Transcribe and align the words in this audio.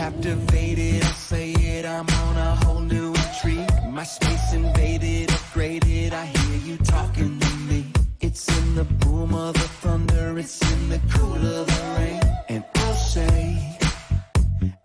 captivated. 0.00 1.02
I 1.04 1.12
say 1.30 1.52
it, 1.52 1.84
I'm 1.84 2.08
on 2.24 2.36
a 2.38 2.54
whole 2.62 2.80
new 2.80 3.08
intrigue. 3.12 3.68
My 3.98 4.02
space 4.02 4.54
invaded, 4.54 5.28
upgraded. 5.28 6.14
I 6.14 6.24
hear 6.24 6.58
you 6.68 6.76
talking 6.78 7.38
to 7.38 7.52
me. 7.68 7.84
It's 8.22 8.44
in 8.58 8.76
the 8.76 8.84
boom 9.02 9.34
of 9.34 9.52
the 9.52 9.68
thunder, 9.82 10.38
it's 10.38 10.58
in 10.72 10.88
the 10.88 11.00
cool 11.12 11.42
of 11.58 11.66
the 11.72 11.82
rain. 11.98 12.22
And 12.48 12.64
I'll 12.76 12.94
say, 12.94 13.76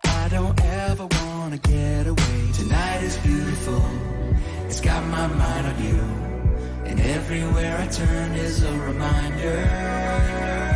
I 0.04 0.28
don't 0.28 0.60
ever 0.84 1.06
wanna 1.20 1.60
get 1.74 2.06
away. 2.06 2.38
Tonight 2.52 3.02
is 3.02 3.16
beautiful, 3.30 3.82
it's 4.66 4.82
got 4.82 5.02
my 5.06 5.26
mind 5.28 5.66
on 5.70 5.76
you. 5.88 6.00
And 6.88 7.00
everywhere 7.00 7.74
I 7.78 7.86
turn 7.86 8.32
is 8.32 8.62
a 8.62 8.72
reminder. 8.88 10.75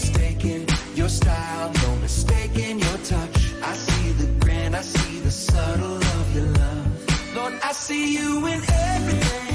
Mistaking 0.00 0.66
your 0.94 1.08
style, 1.08 1.70
no 1.82 1.96
mistaking 1.96 2.78
your 2.78 2.98
touch. 3.04 3.36
I 3.62 3.74
see 3.74 4.12
the 4.12 4.26
grand, 4.40 4.74
I 4.74 4.80
see 4.80 5.20
the 5.20 5.30
subtle 5.30 5.96
of 5.96 6.34
your 6.34 6.46
love. 6.46 7.36
Lord, 7.36 7.54
I 7.62 7.72
see 7.72 8.14
you 8.14 8.46
in 8.46 8.60
everything, 8.68 9.49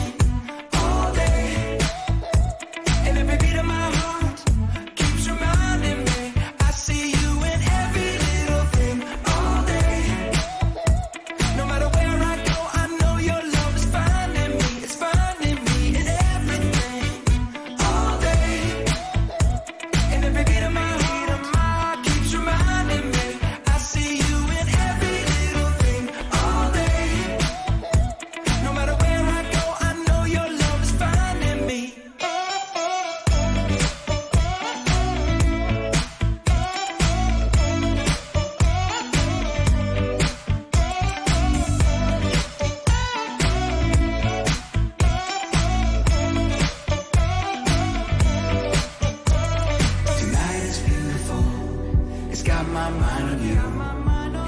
got 52.56 52.68
my 52.70 52.90
mind 52.90 53.28
on 53.32 53.40
you. 53.50 53.60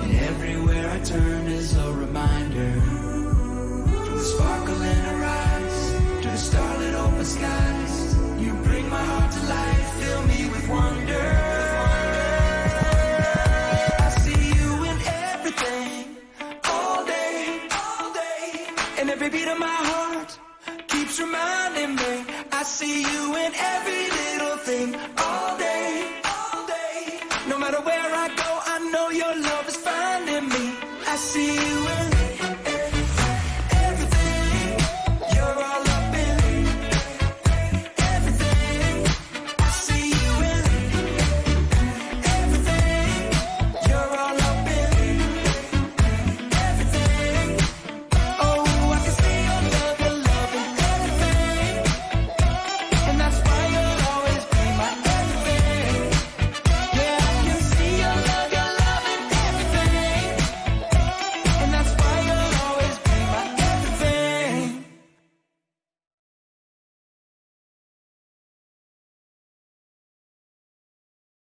And 0.04 0.14
everywhere 0.32 0.86
I 0.96 1.00
turn 1.14 1.44
is 1.60 1.76
a 1.76 1.88
reminder. 2.04 2.72
To 4.06 4.12
the 4.18 4.26
sparkle 4.32 4.82
in 4.94 5.00
her 5.10 5.22
eyes, 5.44 5.78
to 6.24 6.28
the 6.36 6.42
starlit 6.48 6.94
open 7.04 7.26
skies. 7.26 7.96
You 8.44 8.52
bring 8.68 8.86
my 8.98 9.04
heart 9.12 9.32
to 9.38 9.42
life, 9.58 9.90
fill 10.00 10.22
me 10.32 10.40
with 10.54 10.66
wonder. 10.76 11.28
I 14.06 14.10
see 14.24 14.44
you 14.58 14.72
in 14.92 14.98
everything, 15.32 15.90
all 16.74 17.00
day, 17.06 17.36
all 17.82 18.08
day. 18.24 18.46
And 19.00 19.06
every 19.10 19.30
beat 19.36 19.50
of 19.54 19.60
my 19.60 19.80
heart 19.92 20.30
keeps 20.88 21.20
reminding 21.20 21.96
me. 22.02 22.14
I 22.60 22.64
see 22.64 23.02
you 23.12 23.24
in 23.44 23.52
every 23.74 24.04
little 24.20 24.58
thing, 24.68 24.90
see 31.18 31.56
you 31.56 31.97